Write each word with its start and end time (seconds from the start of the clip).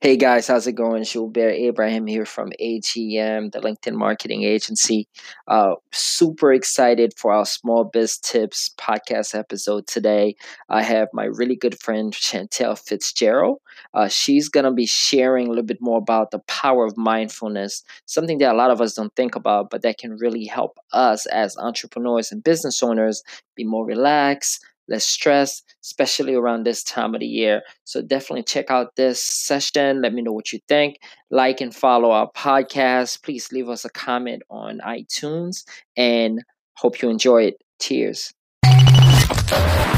Hey 0.00 0.16
guys, 0.16 0.46
how's 0.46 0.68
it 0.68 0.74
going? 0.74 1.02
Julbert 1.02 1.54
Abraham 1.54 2.06
here 2.06 2.24
from 2.24 2.52
AGM, 2.60 3.50
the 3.50 3.58
LinkedIn 3.58 3.94
marketing 3.94 4.44
agency. 4.44 5.08
Uh, 5.48 5.74
super 5.90 6.52
excited 6.52 7.14
for 7.16 7.32
our 7.32 7.44
Small 7.44 7.82
Biz 7.82 8.18
Tips 8.18 8.70
podcast 8.78 9.36
episode 9.36 9.88
today. 9.88 10.36
I 10.68 10.82
have 10.84 11.08
my 11.12 11.24
really 11.24 11.56
good 11.56 11.80
friend 11.80 12.14
Chantelle 12.14 12.76
Fitzgerald. 12.76 13.58
Uh, 13.92 14.06
she's 14.06 14.48
going 14.48 14.62
to 14.66 14.70
be 14.70 14.86
sharing 14.86 15.46
a 15.46 15.48
little 15.48 15.64
bit 15.64 15.80
more 15.80 15.98
about 15.98 16.30
the 16.30 16.38
power 16.46 16.84
of 16.84 16.96
mindfulness, 16.96 17.82
something 18.06 18.38
that 18.38 18.52
a 18.52 18.56
lot 18.56 18.70
of 18.70 18.80
us 18.80 18.94
don't 18.94 19.16
think 19.16 19.34
about, 19.34 19.68
but 19.68 19.82
that 19.82 19.98
can 19.98 20.16
really 20.16 20.44
help 20.44 20.78
us 20.92 21.26
as 21.26 21.56
entrepreneurs 21.56 22.30
and 22.30 22.44
business 22.44 22.84
owners 22.84 23.24
be 23.56 23.64
more 23.64 23.84
relaxed, 23.84 24.64
less 24.88 25.04
stress, 25.04 25.62
especially 25.84 26.34
around 26.34 26.64
this 26.64 26.82
time 26.82 27.14
of 27.14 27.20
the 27.20 27.26
year. 27.26 27.62
So 27.84 28.02
definitely 28.02 28.42
check 28.42 28.70
out 28.70 28.96
this 28.96 29.22
session. 29.22 30.02
Let 30.02 30.14
me 30.14 30.22
know 30.22 30.32
what 30.32 30.52
you 30.52 30.60
think. 30.68 30.98
Like 31.30 31.60
and 31.60 31.74
follow 31.74 32.10
our 32.10 32.30
podcast. 32.32 33.22
Please 33.22 33.52
leave 33.52 33.68
us 33.68 33.84
a 33.84 33.90
comment 33.90 34.42
on 34.50 34.80
iTunes 34.80 35.64
and 35.96 36.42
hope 36.76 37.02
you 37.02 37.10
enjoy 37.10 37.44
it. 37.44 37.62
Cheers. 37.80 38.32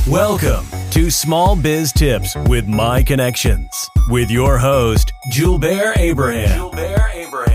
Welcome 0.07 0.67
to 0.91 1.11
Small 1.11 1.55
Biz 1.55 1.93
Tips 1.93 2.35
with 2.49 2.67
My 2.67 3.03
Connections 3.03 3.69
with 4.09 4.31
your 4.31 4.59
host, 4.59 5.13
Abraham, 5.33 5.95
Abraham, 5.97 6.71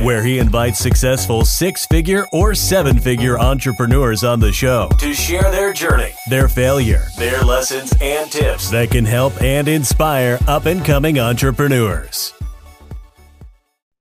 where 0.06 0.24
he 0.24 0.38
invites 0.38 0.78
successful 0.78 1.44
six 1.44 1.88
figure 1.88 2.28
or 2.32 2.54
seven 2.54 3.00
figure 3.00 3.40
entrepreneurs 3.40 4.24
on 4.24 4.40
the 4.40 4.52
show 4.52 4.88
to 5.00 5.16
share 5.16 5.50
their 5.50 5.74
journey, 5.74 6.14
their 6.30 6.48
failure, 6.48 7.02
their 7.18 7.42
lessons, 7.42 7.92
and 8.02 8.32
tips 8.32 8.70
that 8.70 8.92
can 8.92 9.04
help 9.04 9.34
and 9.42 9.68
inspire 9.68 10.38
up 10.48 10.68
and 10.68 10.86
coming 10.86 11.18
entrepreneurs. 11.18 12.36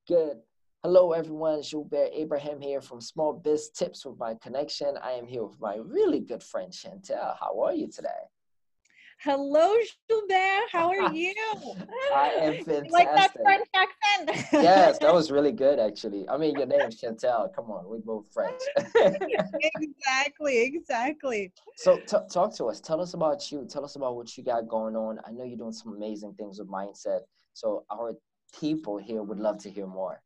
Good. 0.06 0.40
Hello, 0.82 1.12
everyone. 1.12 1.62
Julbert 1.62 2.10
Abraham 2.12 2.60
here 2.60 2.82
from 2.82 3.00
Small 3.00 3.32
Biz 3.32 3.70
Tips 3.70 4.04
with 4.04 4.18
My 4.18 4.34
Connection. 4.34 4.98
I 5.02 5.12
am 5.12 5.26
here 5.26 5.44
with 5.44 5.58
my 5.58 5.76
really 5.76 6.20
good 6.20 6.42
friend 6.42 6.70
Chantelle. 6.70 7.34
How 7.40 7.58
are 7.60 7.72
you 7.72 7.88
today? 7.90 8.10
Hello, 9.24 9.74
Julbert. 10.10 10.68
How 10.70 10.90
are 10.90 11.14
you? 11.14 11.32
I 12.14 12.28
am 12.42 12.62
fantastic. 12.62 12.92
Like 12.92 13.08
that 13.14 13.32
French 13.32 13.66
accent? 13.74 14.52
yes, 14.52 14.98
that 14.98 15.14
was 15.14 15.30
really 15.30 15.50
good, 15.50 15.78
actually. 15.88 16.28
I 16.28 16.36
mean, 16.36 16.58
your 16.58 16.66
name 16.66 16.82
is 16.82 16.98
Chantelle. 16.98 17.50
Come 17.56 17.70
on, 17.70 17.88
we 17.88 18.00
both 18.04 18.26
French. 18.34 18.60
exactly, 19.80 20.64
exactly. 20.64 21.54
So, 21.76 22.02
t- 22.06 22.18
talk 22.30 22.54
to 22.56 22.66
us. 22.66 22.82
Tell 22.82 23.00
us 23.00 23.14
about 23.14 23.50
you. 23.50 23.66
Tell 23.66 23.82
us 23.82 23.96
about 23.96 24.14
what 24.14 24.36
you 24.36 24.44
got 24.44 24.68
going 24.68 24.94
on. 24.94 25.18
I 25.26 25.30
know 25.30 25.44
you're 25.44 25.56
doing 25.56 25.72
some 25.72 25.94
amazing 25.94 26.34
things 26.34 26.58
with 26.58 26.68
mindset. 26.68 27.20
So, 27.54 27.86
our 27.90 28.12
people 28.60 28.98
here 28.98 29.22
would 29.22 29.40
love 29.40 29.56
to 29.62 29.70
hear 29.70 29.86
more. 29.86 30.20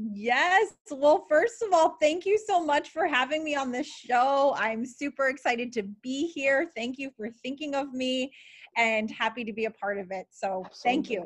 Yes. 0.00 0.74
Well, 0.90 1.26
first 1.28 1.60
of 1.62 1.72
all, 1.72 1.96
thank 2.00 2.24
you 2.24 2.38
so 2.38 2.62
much 2.62 2.90
for 2.90 3.06
having 3.06 3.42
me 3.42 3.56
on 3.56 3.72
the 3.72 3.82
show. 3.82 4.54
I'm 4.56 4.86
super 4.86 5.28
excited 5.28 5.72
to 5.72 5.82
be 6.02 6.28
here. 6.28 6.70
Thank 6.76 6.98
you 6.98 7.10
for 7.16 7.30
thinking 7.42 7.74
of 7.74 7.92
me 7.92 8.32
and 8.76 9.10
happy 9.10 9.44
to 9.44 9.52
be 9.52 9.64
a 9.64 9.70
part 9.72 9.98
of 9.98 10.12
it. 10.12 10.26
So, 10.30 10.62
Absolutely. 10.66 10.82
thank 10.84 11.10
you. 11.10 11.24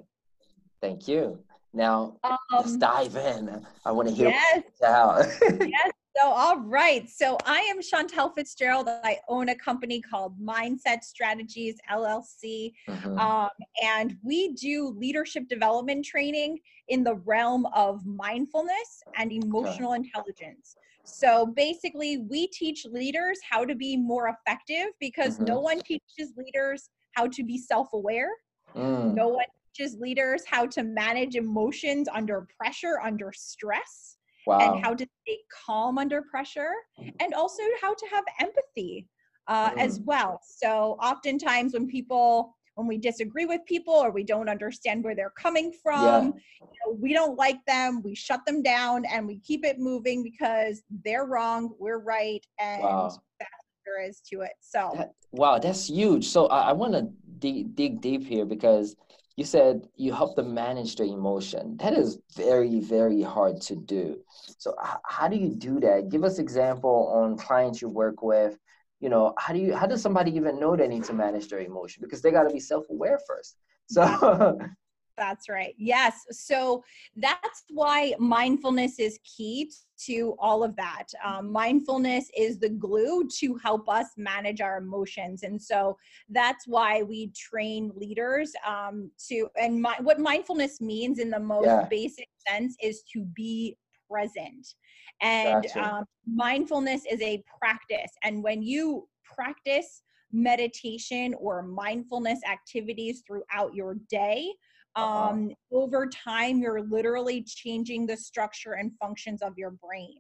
Thank 0.81 1.09
you. 1.09 1.39
Now, 1.75 2.17
um, 2.25 2.37
let's 2.51 2.77
dive 2.77 3.17
in. 3.17 3.65
I 3.85 3.93
want 3.93 4.09
to 4.09 4.15
hear 4.15 4.29
yes. 4.29 4.63
yes. 4.81 5.93
So, 6.17 6.29
all 6.29 6.61
right. 6.61 7.09
So, 7.09 7.39
I 7.47 7.61
am 7.61 7.81
Chantelle 7.81 8.31
Fitzgerald. 8.31 8.87
I 8.89 9.19
own 9.29 9.49
a 9.49 9.55
company 9.55 10.01
called 10.01 10.39
Mindset 10.39 11.05
Strategies 11.05 11.77
LLC. 11.91 12.73
Mm-hmm. 12.87 13.19
Um, 13.19 13.49
and 13.83 14.19
we 14.23 14.53
do 14.53 14.95
leadership 14.99 15.49
development 15.49 16.05
training 16.05 16.59
in 16.89 17.03
the 17.03 17.15
realm 17.25 17.67
of 17.75 18.05
mindfulness 18.05 19.03
and 19.17 19.33
emotional 19.33 19.93
okay. 19.93 20.03
intelligence. 20.05 20.77
So, 21.05 21.47
basically, 21.47 22.19
we 22.19 22.47
teach 22.49 22.85
leaders 22.85 23.39
how 23.49 23.65
to 23.65 23.75
be 23.75 23.97
more 23.97 24.29
effective 24.29 24.93
because 25.01 25.37
mm-hmm. 25.37 25.47
no 25.47 25.61
one 25.61 25.81
teaches 25.81 26.35
leaders 26.37 26.91
how 27.13 27.27
to 27.29 27.43
be 27.43 27.57
self 27.57 27.89
aware. 27.95 28.31
Mm. 28.77 29.15
No 29.15 29.29
one 29.29 29.47
teaches 29.75 29.97
leaders 29.99 30.43
how 30.47 30.67
to 30.67 30.83
manage 30.83 31.37
emotions 31.37 32.07
under 32.13 32.47
pressure, 32.59 33.01
under 33.03 33.33
stress 33.35 34.19
wow. 34.47 34.59
and 34.59 34.85
how 34.85 34.95
to 34.95 35.07
stay 35.23 35.39
calm 35.67 35.99
under 35.99 36.23
pressure 36.23 36.73
and 37.21 37.35
also 37.35 37.63
how 37.81 37.95
to 37.95 38.07
have 38.11 38.25
empathy 38.41 39.07
uh, 39.49 39.71
mm. 39.71 39.79
as 39.79 40.01
well 40.01 40.41
so 40.45 40.97
oftentimes 41.01 41.73
when 41.75 41.87
people 41.87 42.55
when 42.75 42.87
we 42.87 42.97
disagree 42.97 43.45
with 43.45 43.61
people 43.67 43.95
or 43.95 44.11
we 44.11 44.25
don't 44.25 44.49
understand 44.49 45.05
where 45.05 45.15
they're 45.15 45.33
coming 45.39 45.73
from 45.83 46.27
yeah. 46.27 46.33
you 46.61 46.79
know, 46.87 46.99
we 47.01 47.13
don't 47.13 47.37
like 47.37 47.65
them 47.67 48.03
we 48.03 48.15
shut 48.15 48.41
them 48.47 48.63
down 48.63 49.05
and 49.05 49.27
we 49.27 49.39
keep 49.41 49.65
it 49.65 49.79
moving 49.79 50.23
because 50.23 50.83
they're 51.05 51.27
wrong 51.27 51.75
we're 51.79 51.99
right 51.99 52.45
and 52.61 52.83
wow. 52.83 53.03
that's 53.39 53.51
there 53.85 54.09
is 54.09 54.21
to 54.21 54.43
it 54.43 54.53
so 54.61 54.93
that, 54.97 55.13
wow 55.33 55.59
that's 55.59 55.89
huge 55.89 56.29
so 56.29 56.47
i, 56.47 56.71
I 56.71 56.73
want 56.73 56.93
to 56.93 57.09
dig, 57.39 57.75
dig 57.75 58.01
deep 58.01 58.25
here 58.25 58.45
because 58.45 58.97
you 59.37 59.45
said 59.45 59.89
you 59.97 60.13
help 60.13 60.37
them 60.37 60.55
manage 60.55 60.97
their 60.97 61.07
emotion. 61.07 61.77
That 61.79 61.95
is 61.95 62.19
very 62.37 62.81
very 62.81 63.23
hard 63.23 63.61
to 63.63 63.77
do. 63.77 64.19
So 64.59 64.75
how 65.05 65.29
do 65.29 65.37
you 65.37 65.49
do 65.49 65.81
that? 65.81 66.09
Give 66.11 66.25
us 66.25 66.39
example 66.39 67.13
on 67.15 67.37
clients 67.37 67.81
you 67.81 67.89
work 67.89 68.23
with. 68.23 68.59
You 69.01 69.09
know 69.09 69.35
how 69.39 69.53
do 69.53 69.59
you 69.59 69.75
how 69.75 69.87
does 69.87 70.03
somebody 70.03 70.35
even 70.37 70.61
know 70.61 70.77
they 70.77 70.89
need 70.89 71.05
to 71.05 71.13
manage 71.13 71.49
their 71.49 71.61
emotion? 71.61 72.03
Because 72.03 72.23
they 72.23 72.31
got 72.31 72.45
to 72.45 72.53
be 72.53 72.61
self-aware 72.61 73.19
first. 73.27 73.57
So 73.89 74.03
That's 75.23 75.49
right. 75.49 75.73
Yes. 75.79 76.27
So 76.33 76.83
that's 77.15 77.63
why 77.69 78.13
mindfulness 78.19 78.99
is 78.99 79.21
key 79.23 79.71
to 80.07 80.35
all 80.41 80.65
of 80.65 80.75
that. 80.75 81.05
Um, 81.25 81.53
mindfulness 81.53 82.29
is 82.37 82.59
the 82.59 82.71
glue 82.71 83.29
to 83.39 83.55
help 83.63 83.89
us 83.89 84.09
manage 84.17 84.61
our 84.61 84.79
emotions. 84.79 85.45
And 85.45 85.63
so 85.63 85.97
that's 86.29 86.67
why 86.67 87.05
we 87.05 87.31
train 87.37 87.93
leaders 87.95 88.53
um, 88.67 89.13
to, 89.29 89.47
and 89.55 89.81
my, 89.81 89.95
what 90.01 90.19
mindfulness 90.19 90.81
means 90.81 91.21
in 91.21 91.31
the 91.31 91.39
most 91.39 91.67
yeah. 91.67 91.87
basic 91.89 92.29
sense 92.49 92.75
is 92.83 93.05
to 93.13 93.25
be 93.27 93.77
present. 94.11 94.75
And 95.21 95.63
gotcha. 95.63 95.85
um, 95.85 96.05
mindfulness 96.27 97.03
is 97.09 97.21
a 97.21 97.45
practice. 97.61 98.11
And 98.25 98.43
when 98.43 98.61
you 98.61 99.07
practice 99.23 100.03
meditation 100.33 101.35
or 101.39 101.63
mindfulness 101.63 102.41
activities 102.51 103.23
throughout 103.25 103.73
your 103.73 103.99
day, 104.11 104.51
uh-huh. 104.97 105.31
um, 105.31 105.51
over 105.73 106.07
time 106.07 106.61
you're 106.61 106.83
literally 106.83 107.43
changing 107.43 108.07
the 108.07 108.17
structure 108.17 108.75
and 108.75 108.93
functions 109.01 109.43
of 109.43 109.53
your 109.57 109.71
brain 109.71 110.19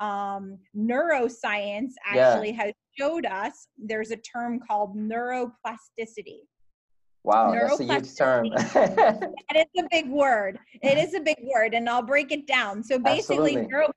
um, 0.00 0.58
neuroscience 0.76 1.92
actually 2.06 2.50
yeah. 2.50 2.64
has 2.64 2.72
showed 2.98 3.26
us 3.26 3.68
there's 3.78 4.10
a 4.10 4.16
term 4.16 4.60
called 4.66 4.96
neuroplasticity 4.96 6.40
Wow, 7.24 7.52
that's 7.52 7.80
a 7.80 7.84
huge 7.84 8.14
term. 8.16 8.44
and 8.44 8.56
it 9.56 9.68
is 9.74 9.82
a 9.82 9.88
big 9.90 10.10
word. 10.10 10.58
It 10.82 10.98
is 10.98 11.14
a 11.14 11.20
big 11.20 11.38
word, 11.42 11.72
and 11.72 11.88
I'll 11.88 12.02
break 12.02 12.32
it 12.32 12.46
down. 12.46 12.84
So 12.84 12.98
basically, 12.98 13.56
neuro, 13.56 13.90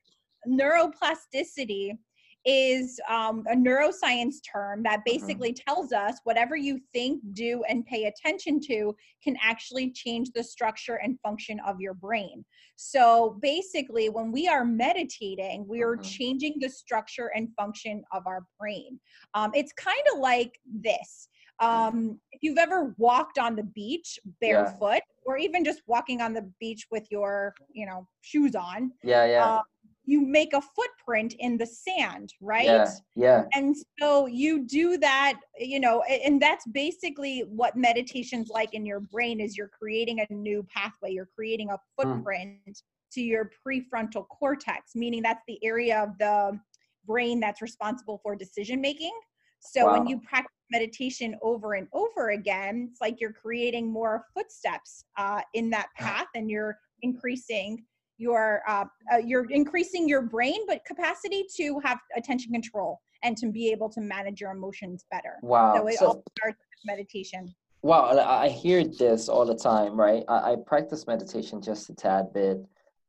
neuroplasticity 0.47 1.97
is 2.47 2.97
um, 3.09 3.43
a 3.51 3.55
neuroscience 3.55 4.35
term 4.49 4.81
that 4.81 4.99
mm-hmm. 4.99 5.17
basically 5.17 5.51
mm-hmm. 5.51 5.69
tells 5.69 5.91
us 5.91 6.15
whatever 6.23 6.55
you 6.55 6.79
think, 6.93 7.21
do, 7.33 7.61
and 7.67 7.85
pay 7.85 8.05
attention 8.05 8.59
to 8.61 8.95
can 9.21 9.35
actually 9.43 9.91
change 9.91 10.31
the 10.33 10.43
structure 10.43 10.95
and 11.03 11.19
function 11.19 11.59
of 11.67 11.79
your 11.81 11.93
brain. 11.93 12.45
So 12.77 13.37
basically, 13.41 14.07
when 14.07 14.31
we 14.31 14.47
are 14.47 14.63
meditating, 14.63 15.65
we 15.67 15.83
are 15.83 15.97
mm-hmm. 15.97 16.03
changing 16.03 16.55
the 16.59 16.69
structure 16.69 17.31
and 17.35 17.49
function 17.55 18.03
of 18.13 18.25
our 18.25 18.45
brain. 18.57 18.97
Um, 19.33 19.51
it's 19.53 19.73
kind 19.73 20.01
of 20.13 20.19
like 20.19 20.57
this. 20.81 21.27
Um, 21.59 22.19
if 22.31 22.43
you've 22.43 22.59
ever 22.59 22.93
walked 22.97 23.39
on 23.39 23.55
the 23.55 23.63
beach 23.63 24.19
barefoot, 24.39 25.01
yeah. 25.01 25.25
or 25.25 25.37
even 25.37 25.65
just 25.65 25.81
walking 25.87 26.21
on 26.21 26.33
the 26.33 26.49
beach 26.59 26.85
with 26.91 27.07
your, 27.09 27.55
you 27.71 27.87
know, 27.87 28.07
shoes 28.21 28.55
on, 28.55 28.91
yeah, 29.03 29.25
yeah. 29.25 29.43
Uh, 29.43 29.61
you 30.07 30.25
make 30.25 30.53
a 30.53 30.61
footprint 30.61 31.35
in 31.39 31.57
the 31.57 31.65
sand, 31.65 32.33
right? 32.39 32.65
Yeah, 32.65 32.89
yeah. 33.15 33.43
And 33.53 33.75
so 33.99 34.25
you 34.25 34.65
do 34.65 34.97
that, 34.99 35.37
you 35.59 35.81
know, 35.81 36.01
and 36.03 36.41
that's 36.41 36.65
basically 36.67 37.41
what 37.41 37.75
meditation's 37.75 38.47
like 38.47 38.73
in 38.73 38.85
your 38.85 39.01
brain 39.01 39.41
is 39.41 39.57
you're 39.57 39.67
creating 39.67 40.21
a 40.21 40.33
new 40.33 40.65
pathway, 40.73 41.11
you're 41.11 41.29
creating 41.35 41.69
a 41.69 41.77
hmm. 42.01 42.09
footprint 42.09 42.57
mm. 42.69 42.81
to 43.11 43.21
your 43.21 43.51
prefrontal 43.67 44.25
cortex, 44.29 44.95
meaning 44.95 45.21
that's 45.21 45.43
the 45.45 45.63
area 45.63 46.01
of 46.01 46.17
the 46.19 46.57
brain 47.05 47.41
that's 47.41 47.61
responsible 47.61 48.21
for 48.23 48.33
decision 48.33 48.79
making. 48.79 49.13
So 49.59 49.87
wow. 49.87 49.93
when 49.97 50.07
you 50.07 50.21
practice 50.21 50.53
meditation 50.71 51.35
over 51.41 51.73
and 51.73 51.87
over 51.91 52.29
again, 52.29 52.87
it's 52.91 53.01
like 53.01 53.19
you're 53.19 53.33
creating 53.33 53.91
more 53.91 54.23
footsteps 54.33 55.03
uh, 55.17 55.41
in 55.53 55.69
that 55.71 55.87
path 55.97 56.27
and 56.33 56.49
you're 56.49 56.77
increasing 57.01 57.83
your 58.17 58.61
uh, 58.67 58.85
uh, 59.13 59.17
you're 59.17 59.49
increasing 59.49 60.07
your 60.07 60.21
brain 60.21 60.59
but 60.67 60.83
capacity 60.85 61.45
to 61.55 61.79
have 61.83 61.99
attention 62.15 62.51
control 62.51 62.99
and 63.23 63.37
to 63.37 63.51
be 63.51 63.71
able 63.71 63.89
to 63.89 64.01
manage 64.01 64.41
your 64.41 64.51
emotions 64.51 65.05
better 65.11 65.35
wow 65.41 65.75
so 65.75 65.87
it 65.87 65.97
so, 65.97 66.05
all 66.07 66.23
starts 66.37 66.57
with 66.57 66.85
meditation 66.85 67.53
Well, 67.83 68.19
I 68.19 68.49
hear 68.49 68.83
this 68.83 69.29
all 69.29 69.45
the 69.45 69.55
time, 69.55 69.95
right? 69.95 70.23
I, 70.27 70.53
I 70.53 70.55
practice 70.65 71.05
meditation 71.07 71.61
just 71.61 71.89
a 71.89 71.93
tad 71.93 72.33
bit. 72.33 72.57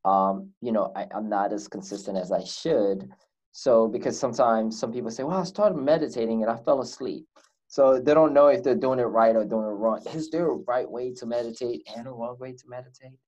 Um, 0.04 0.50
you 0.60 0.72
know, 0.72 0.92
I, 0.94 1.06
I'm 1.14 1.28
not 1.28 1.52
as 1.52 1.68
consistent 1.68 2.18
as 2.18 2.30
I 2.30 2.44
should. 2.44 3.08
So, 3.50 3.88
because 3.88 4.18
sometimes 4.18 4.78
some 4.78 4.92
people 4.92 5.10
say, 5.10 5.24
well, 5.24 5.38
I 5.38 5.44
started 5.44 5.78
meditating 5.78 6.42
and 6.42 6.50
I 6.50 6.56
fell 6.56 6.80
asleep. 6.82 7.24
So 7.66 7.98
they 8.00 8.14
don't 8.14 8.32
know 8.32 8.48
if 8.48 8.62
they're 8.62 8.74
doing 8.74 8.98
it 8.98 9.04
right 9.04 9.34
or 9.36 9.44
doing 9.44 9.66
it 9.66 9.78
wrong. 9.82 10.00
Is 10.14 10.30
there 10.30 10.50
a 10.50 10.54
right 10.66 10.88
way 10.88 11.12
to 11.14 11.26
meditate 11.26 11.86
and 11.96 12.06
a 12.06 12.10
wrong 12.10 12.36
way 12.38 12.52
to 12.52 12.64
meditate? 12.68 13.18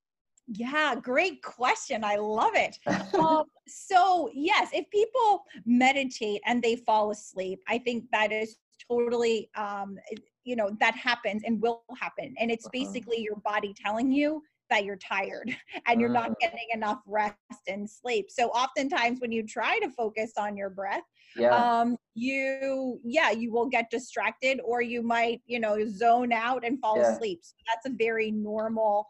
Yeah, 0.52 0.96
great 0.96 1.42
question. 1.42 2.02
I 2.04 2.16
love 2.16 2.52
it. 2.54 2.76
um, 3.14 3.44
so, 3.68 4.30
yes, 4.34 4.70
if 4.72 4.88
people 4.90 5.44
meditate 5.64 6.40
and 6.46 6.62
they 6.62 6.76
fall 6.76 7.12
asleep, 7.12 7.60
I 7.68 7.78
think 7.78 8.04
that 8.12 8.32
is 8.32 8.56
totally 8.88 9.48
um, 9.56 9.96
you 10.44 10.56
know 10.56 10.70
that 10.80 10.94
happens 10.96 11.42
and 11.44 11.60
will 11.60 11.82
happen 11.98 12.34
and 12.38 12.50
it's 12.50 12.64
uh-huh. 12.64 12.84
basically 12.84 13.20
your 13.20 13.36
body 13.36 13.74
telling 13.74 14.10
you 14.10 14.42
that 14.70 14.84
you're 14.84 14.96
tired 14.96 15.54
and 15.86 16.00
you're 16.00 16.08
not 16.08 16.30
uh. 16.30 16.34
getting 16.40 16.66
enough 16.72 17.00
rest 17.06 17.36
and 17.68 17.88
sleep 17.88 18.26
so 18.30 18.48
oftentimes 18.48 19.20
when 19.20 19.30
you 19.30 19.46
try 19.46 19.78
to 19.78 19.90
focus 19.90 20.32
on 20.38 20.56
your 20.56 20.70
breath 20.70 21.02
yeah. 21.36 21.80
um 21.80 21.96
you 22.14 22.98
yeah 23.04 23.30
you 23.30 23.52
will 23.52 23.68
get 23.68 23.90
distracted 23.90 24.60
or 24.64 24.80
you 24.80 25.02
might 25.02 25.40
you 25.46 25.60
know 25.60 25.86
zone 25.86 26.32
out 26.32 26.64
and 26.64 26.80
fall 26.80 26.96
yeah. 26.96 27.12
asleep 27.12 27.40
so 27.42 27.54
that's 27.68 27.86
a 27.86 27.96
very 27.96 28.30
normal 28.30 29.06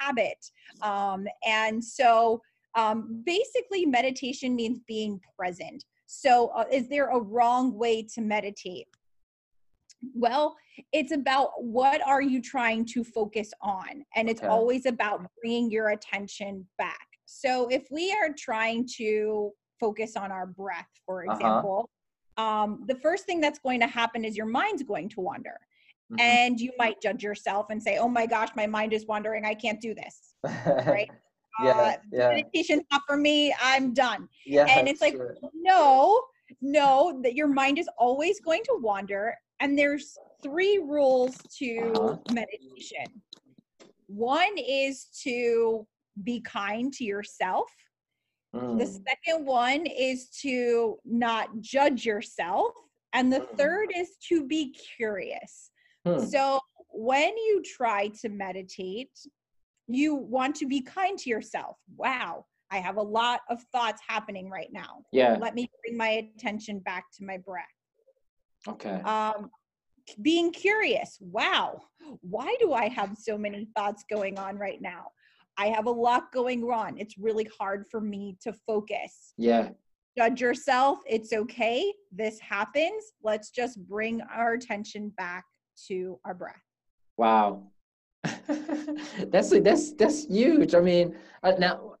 habit 0.00 0.38
um 0.82 1.26
and 1.46 1.82
so 1.82 2.40
um 2.74 3.22
basically 3.24 3.86
meditation 3.86 4.54
means 4.54 4.80
being 4.86 5.20
present 5.38 5.84
so 6.06 6.48
uh, 6.48 6.64
is 6.70 6.88
there 6.88 7.08
a 7.08 7.18
wrong 7.18 7.74
way 7.74 8.02
to 8.02 8.20
meditate 8.20 8.86
well, 10.14 10.56
it's 10.92 11.12
about 11.12 11.50
what 11.62 12.06
are 12.06 12.20
you 12.20 12.42
trying 12.42 12.84
to 12.86 13.04
focus 13.04 13.52
on? 13.62 14.04
And 14.16 14.28
it's 14.28 14.40
okay. 14.40 14.48
always 14.48 14.86
about 14.86 15.24
bringing 15.40 15.70
your 15.70 15.90
attention 15.90 16.66
back. 16.78 17.06
So 17.26 17.68
if 17.68 17.86
we 17.90 18.12
are 18.12 18.34
trying 18.36 18.86
to 18.96 19.50
focus 19.80 20.16
on 20.16 20.30
our 20.30 20.46
breath, 20.46 20.88
for 21.06 21.24
uh-huh. 21.24 21.36
example, 21.36 21.90
uh-huh. 22.36 22.46
um, 22.46 22.84
the 22.86 22.96
first 22.96 23.24
thing 23.24 23.40
that's 23.40 23.58
going 23.58 23.80
to 23.80 23.86
happen 23.86 24.24
is 24.24 24.36
your 24.36 24.46
mind's 24.46 24.82
going 24.82 25.08
to 25.10 25.20
wander. 25.20 25.58
Mm-hmm. 26.12 26.20
And 26.20 26.60
you 26.60 26.72
might 26.78 27.00
judge 27.00 27.22
yourself 27.22 27.66
and 27.70 27.82
say, 27.82 27.98
oh 27.98 28.08
my 28.08 28.26
gosh, 28.26 28.50
my 28.56 28.66
mind 28.66 28.92
is 28.92 29.06
wandering. 29.06 29.44
I 29.44 29.54
can't 29.54 29.80
do 29.80 29.94
this. 29.94 30.34
right. 30.44 31.10
yeah, 31.62 31.70
uh, 31.70 31.92
yeah. 32.12 32.28
meditation's 32.28 32.82
not 32.90 33.02
for 33.06 33.16
me. 33.16 33.54
I'm 33.62 33.94
done. 33.94 34.28
Yeah, 34.44 34.66
and 34.68 34.88
it's 34.88 35.00
like, 35.00 35.14
sure. 35.14 35.36
no, 35.54 36.20
no, 36.60 37.20
that 37.22 37.34
your 37.34 37.48
mind 37.48 37.78
is 37.78 37.88
always 37.98 38.40
going 38.40 38.62
to 38.64 38.78
wander 38.80 39.34
and 39.60 39.78
there's 39.78 40.16
three 40.42 40.78
rules 40.78 41.36
to 41.58 41.92
uh-huh. 41.94 42.16
meditation. 42.32 43.22
One 44.06 44.52
is 44.58 45.06
to 45.22 45.86
be 46.22 46.40
kind 46.42 46.92
to 46.94 47.04
yourself. 47.04 47.70
Mm. 48.54 48.78
The 48.78 48.86
second 48.86 49.46
one 49.46 49.86
is 49.86 50.28
to 50.42 50.96
not 51.04 51.48
judge 51.60 52.04
yourself. 52.04 52.72
And 53.12 53.32
the 53.32 53.40
mm. 53.40 53.56
third 53.56 53.88
is 53.96 54.16
to 54.28 54.46
be 54.46 54.76
curious. 54.96 55.70
Mm. 56.06 56.30
So 56.30 56.60
when 56.90 57.36
you 57.36 57.62
try 57.62 58.08
to 58.20 58.28
meditate, 58.28 59.10
you 59.86 60.14
want 60.14 60.56
to 60.56 60.66
be 60.66 60.80
kind 60.80 61.18
to 61.18 61.30
yourself. 61.30 61.76
Wow, 61.96 62.46
I 62.70 62.78
have 62.78 62.96
a 62.96 63.02
lot 63.02 63.40
of 63.50 63.62
thoughts 63.72 64.00
happening 64.06 64.48
right 64.48 64.72
now. 64.72 65.02
Yeah. 65.12 65.36
Let 65.40 65.54
me 65.54 65.70
bring 65.82 65.96
my 65.96 66.30
attention 66.36 66.78
back 66.80 67.04
to 67.18 67.24
my 67.24 67.38
breath. 67.38 67.64
Okay. 68.66 69.00
Um, 69.02 69.50
being 70.22 70.52
curious. 70.52 71.18
Wow, 71.20 71.82
why 72.20 72.54
do 72.60 72.72
I 72.72 72.88
have 72.88 73.16
so 73.18 73.36
many 73.36 73.68
thoughts 73.76 74.04
going 74.10 74.38
on 74.38 74.56
right 74.56 74.80
now? 74.80 75.06
I 75.56 75.66
have 75.68 75.86
a 75.86 75.90
lot 75.90 76.32
going 76.32 76.64
on. 76.64 76.98
It's 76.98 77.16
really 77.16 77.48
hard 77.58 77.86
for 77.90 78.00
me 78.00 78.36
to 78.42 78.52
focus. 78.66 79.34
Yeah. 79.36 79.70
Judge 80.16 80.40
yourself. 80.40 80.98
It's 81.06 81.32
okay. 81.32 81.92
This 82.12 82.38
happens. 82.40 83.04
Let's 83.22 83.50
just 83.50 83.78
bring 83.86 84.20
our 84.22 84.52
attention 84.52 85.10
back 85.16 85.44
to 85.88 86.18
our 86.24 86.34
breath. 86.34 86.62
Wow. 87.16 87.64
that's 89.28 89.50
that's 89.50 89.92
that's 89.92 90.24
huge. 90.24 90.74
I 90.74 90.80
mean, 90.80 91.14
uh, 91.42 91.52
now 91.58 91.96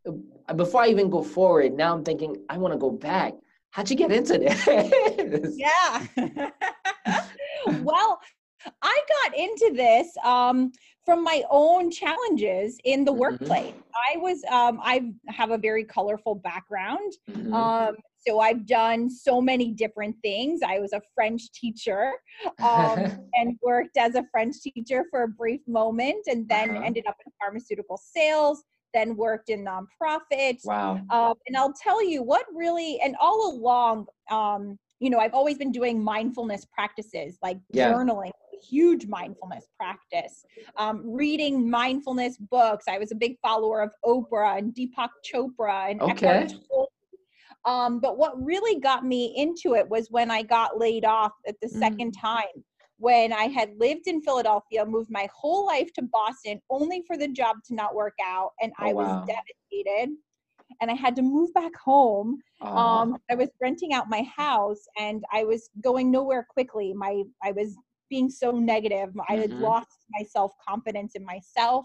before 0.56 0.82
I 0.82 0.88
even 0.88 1.10
go 1.10 1.22
forward, 1.22 1.74
now 1.74 1.94
I'm 1.94 2.04
thinking 2.04 2.36
I 2.48 2.56
want 2.56 2.72
to 2.72 2.78
go 2.78 2.90
back 2.90 3.34
how'd 3.74 3.90
you 3.90 3.96
get 3.96 4.12
into 4.12 4.38
this? 4.38 4.64
Yeah. 5.58 6.06
well, 7.82 8.20
I 8.82 9.00
got 9.22 9.38
into 9.38 9.72
this 9.74 10.16
um, 10.24 10.72
from 11.04 11.22
my 11.22 11.42
own 11.50 11.90
challenges 11.90 12.78
in 12.84 13.04
the 13.04 13.10
mm-hmm. 13.10 13.20
workplace. 13.20 13.74
I 14.12 14.16
was, 14.18 14.42
um, 14.50 14.80
I 14.82 15.12
have 15.28 15.50
a 15.50 15.58
very 15.58 15.84
colorful 15.84 16.34
background. 16.34 17.12
Mm-hmm. 17.30 17.54
Um, 17.54 17.96
so 18.26 18.40
I've 18.40 18.66
done 18.66 19.10
so 19.10 19.40
many 19.40 19.72
different 19.72 20.16
things. 20.22 20.60
I 20.66 20.78
was 20.78 20.92
a 20.94 21.02
French 21.14 21.52
teacher 21.52 22.12
um, 22.62 23.28
and 23.34 23.58
worked 23.62 23.96
as 23.98 24.14
a 24.14 24.24
French 24.30 24.56
teacher 24.62 25.04
for 25.10 25.24
a 25.24 25.28
brief 25.28 25.60
moment 25.66 26.26
and 26.26 26.48
then 26.48 26.70
uh-huh. 26.70 26.84
ended 26.84 27.04
up 27.06 27.16
in 27.24 27.32
pharmaceutical 27.40 28.00
sales 28.02 28.62
then 28.94 29.16
worked 29.16 29.50
in 29.50 29.66
nonprofits. 29.66 30.64
Wow. 30.64 31.00
Um, 31.10 31.34
and 31.46 31.56
I'll 31.56 31.74
tell 31.74 32.02
you 32.02 32.22
what 32.22 32.46
really, 32.54 33.00
and 33.04 33.16
all 33.20 33.52
along, 33.52 34.06
um, 34.30 34.78
you 35.00 35.10
know, 35.10 35.18
I've 35.18 35.34
always 35.34 35.58
been 35.58 35.72
doing 35.72 36.02
mindfulness 36.02 36.64
practices 36.72 37.36
like 37.42 37.58
yeah. 37.70 37.92
journaling, 37.92 38.30
huge 38.62 39.06
mindfulness 39.06 39.66
practice, 39.78 40.44
um, 40.76 41.02
reading 41.04 41.68
mindfulness 41.68 42.36
books. 42.36 42.84
I 42.88 42.98
was 42.98 43.12
a 43.12 43.16
big 43.16 43.36
follower 43.40 43.82
of 43.82 43.90
Oprah 44.04 44.58
and 44.58 44.74
Deepak 44.74 45.10
Chopra 45.24 45.90
and 45.90 46.02
okay. 46.02 46.48
Um, 47.66 47.98
but 47.98 48.18
what 48.18 48.42
really 48.44 48.78
got 48.78 49.06
me 49.06 49.32
into 49.36 49.74
it 49.74 49.88
was 49.88 50.10
when 50.10 50.30
I 50.30 50.42
got 50.42 50.78
laid 50.78 51.06
off 51.06 51.32
at 51.48 51.54
the 51.62 51.68
mm. 51.68 51.78
second 51.78 52.12
time 52.12 52.62
when 52.98 53.32
I 53.32 53.44
had 53.44 53.70
lived 53.78 54.06
in 54.06 54.22
Philadelphia, 54.22 54.84
moved 54.86 55.10
my 55.10 55.28
whole 55.34 55.66
life 55.66 55.92
to 55.94 56.02
Boston 56.02 56.60
only 56.70 57.02
for 57.06 57.16
the 57.16 57.28
job 57.28 57.56
to 57.66 57.74
not 57.74 57.94
work 57.94 58.14
out. 58.24 58.52
And 58.60 58.72
oh, 58.80 58.86
I 58.86 58.92
was 58.92 59.06
wow. 59.06 59.24
devastated. 59.26 60.16
And 60.80 60.90
I 60.90 60.94
had 60.94 61.14
to 61.16 61.22
move 61.22 61.52
back 61.54 61.72
home. 61.76 62.38
Um, 62.62 63.18
I 63.30 63.34
was 63.34 63.48
renting 63.60 63.92
out 63.92 64.08
my 64.08 64.22
house 64.34 64.86
and 64.98 65.22
I 65.32 65.44
was 65.44 65.68
going 65.82 66.10
nowhere 66.10 66.46
quickly. 66.48 66.92
My 66.94 67.22
I 67.42 67.52
was 67.52 67.76
being 68.14 68.30
so 68.30 68.52
negative. 68.52 69.10
I 69.28 69.34
had 69.34 69.50
mm-hmm. 69.50 69.62
lost 69.62 69.98
my 70.10 70.22
self 70.22 70.52
confidence 70.68 71.16
in 71.16 71.24
myself. 71.24 71.84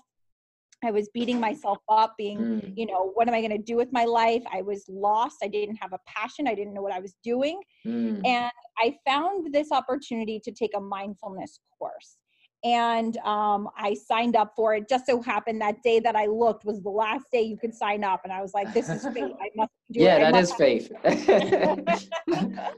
I 0.83 0.91
was 0.91 1.09
beating 1.13 1.39
myself 1.39 1.79
up, 1.89 2.13
being, 2.17 2.37
mm. 2.39 2.73
you 2.77 2.85
know, 2.85 3.11
what 3.15 3.27
am 3.27 3.33
I 3.33 3.41
going 3.41 3.51
to 3.51 3.57
do 3.71 3.75
with 3.75 3.91
my 3.91 4.05
life? 4.05 4.43
I 4.53 4.61
was 4.61 4.85
lost. 4.87 5.37
I 5.43 5.47
didn't 5.47 5.75
have 5.77 5.91
a 5.91 5.99
passion. 6.07 6.47
I 6.47 6.55
didn't 6.55 6.73
know 6.73 6.81
what 6.81 6.93
I 6.93 6.99
was 6.99 7.15
doing. 7.21 7.59
Mm. 7.85 8.25
And 8.25 8.51
I 8.77 8.95
found 9.05 9.53
this 9.53 9.73
opportunity 9.73 10.39
to 10.41 10.51
take 10.51 10.71
a 10.77 10.79
mindfulness 10.79 11.59
course. 11.77 12.15
And 12.63 13.17
um, 13.17 13.67
I 13.77 13.93
signed 13.93 14.37
up 14.37 14.53
for 14.55 14.75
it. 14.75 14.87
Just 14.87 15.05
so 15.07 15.21
happened 15.21 15.59
that 15.61 15.81
day 15.83 15.99
that 15.99 16.15
I 16.15 16.27
looked 16.27 16.63
was 16.63 16.81
the 16.81 16.89
last 16.89 17.25
day 17.33 17.41
you 17.41 17.57
could 17.57 17.73
sign 17.73 18.05
up. 18.05 18.21
And 18.23 18.31
I 18.31 18.41
was 18.41 18.53
like, 18.53 18.73
this 18.73 18.87
is 18.87 19.03
fate. 19.07 19.33
I 19.41 19.49
must 19.55 19.71
do 19.91 19.99
yeah, 19.99 20.15
it. 20.15 20.19
Yeah, 20.21 20.31
that 20.31 20.43
is 20.43 20.53
faith. 20.53 20.89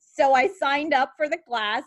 so 0.18 0.34
I 0.34 0.48
signed 0.48 0.92
up 0.92 1.12
for 1.16 1.30
the 1.30 1.38
class 1.48 1.84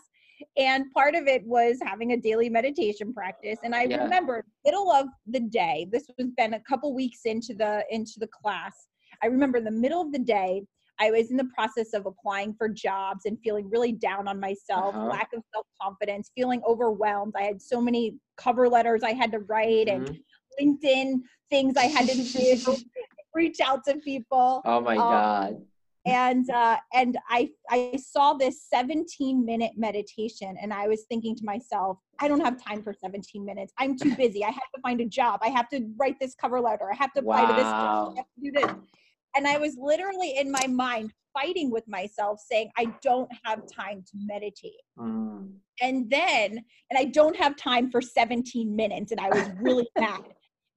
and 0.56 0.84
part 0.92 1.14
of 1.14 1.26
it 1.26 1.44
was 1.46 1.78
having 1.84 2.12
a 2.12 2.16
daily 2.16 2.48
meditation 2.48 3.12
practice 3.12 3.58
and 3.64 3.74
i 3.74 3.84
yeah. 3.84 4.02
remember 4.02 4.44
middle 4.64 4.90
of 4.90 5.06
the 5.26 5.40
day 5.40 5.86
this 5.90 6.04
was 6.18 6.28
been 6.36 6.54
a 6.54 6.60
couple 6.60 6.94
weeks 6.94 7.20
into 7.24 7.54
the 7.54 7.84
into 7.90 8.14
the 8.18 8.28
class 8.28 8.86
i 9.22 9.26
remember 9.26 9.58
in 9.58 9.64
the 9.64 9.70
middle 9.70 10.00
of 10.00 10.12
the 10.12 10.18
day 10.18 10.62
i 11.00 11.10
was 11.10 11.30
in 11.30 11.36
the 11.36 11.48
process 11.54 11.92
of 11.94 12.06
applying 12.06 12.54
for 12.54 12.68
jobs 12.68 13.24
and 13.24 13.38
feeling 13.42 13.68
really 13.70 13.92
down 13.92 14.28
on 14.28 14.38
myself 14.38 14.94
uh-huh. 14.94 15.06
lack 15.06 15.28
of 15.34 15.42
self-confidence 15.54 16.30
feeling 16.34 16.62
overwhelmed 16.66 17.32
i 17.36 17.42
had 17.42 17.60
so 17.60 17.80
many 17.80 18.16
cover 18.36 18.68
letters 18.68 19.02
i 19.02 19.12
had 19.12 19.30
to 19.32 19.40
write 19.40 19.86
mm-hmm. 19.86 20.04
and 20.04 20.18
linkedin 20.60 21.20
things 21.50 21.76
i 21.76 21.84
had 21.84 22.08
to 22.08 22.16
do 22.16 22.76
reach 23.34 23.60
out 23.60 23.82
to 23.84 23.94
people 23.96 24.60
oh 24.64 24.80
my 24.80 24.92
um, 24.92 24.98
god 24.98 25.56
and 26.04 26.48
uh, 26.50 26.78
and 26.92 27.16
I 27.28 27.50
I 27.70 27.96
saw 27.96 28.34
this 28.34 28.66
17 28.68 29.44
minute 29.44 29.72
meditation, 29.76 30.56
and 30.60 30.72
I 30.72 30.88
was 30.88 31.04
thinking 31.08 31.36
to 31.36 31.44
myself, 31.44 31.98
I 32.18 32.28
don't 32.28 32.40
have 32.40 32.62
time 32.62 32.82
for 32.82 32.92
17 32.92 33.44
minutes. 33.44 33.72
I'm 33.78 33.96
too 33.96 34.14
busy. 34.16 34.44
I 34.44 34.50
have 34.50 34.70
to 34.74 34.80
find 34.82 35.00
a 35.00 35.06
job. 35.06 35.40
I 35.42 35.48
have 35.48 35.68
to 35.70 35.80
write 35.98 36.16
this 36.20 36.34
cover 36.34 36.60
letter. 36.60 36.90
I 36.92 36.96
have 36.96 37.12
to 37.12 37.20
apply 37.20 37.42
wow. 37.42 37.48
to 37.48 37.54
this. 37.54 37.64
I 37.64 38.12
have 38.16 38.26
to 38.26 38.42
do 38.42 38.52
this. 38.52 38.88
And 39.36 39.46
I 39.46 39.58
was 39.58 39.76
literally 39.80 40.36
in 40.38 40.50
my 40.50 40.66
mind 40.66 41.12
fighting 41.32 41.70
with 41.70 41.88
myself, 41.88 42.38
saying, 42.46 42.70
I 42.76 42.92
don't 43.02 43.30
have 43.44 43.62
time 43.66 44.04
to 44.06 44.12
meditate. 44.26 44.72
Mm. 44.98 45.52
And 45.80 46.10
then, 46.10 46.62
and 46.90 46.98
I 46.98 47.06
don't 47.06 47.34
have 47.36 47.56
time 47.56 47.90
for 47.90 48.02
17 48.02 48.76
minutes, 48.76 49.10
and 49.10 49.20
I 49.20 49.30
was 49.30 49.48
really 49.58 49.88
mad 49.98 50.22